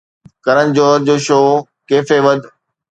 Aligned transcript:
ڪرن 0.45 0.67
جوهر 0.75 0.99
جو 1.07 1.15
show 1.25 1.39
coffee 1.89 2.17
with 2.25 2.41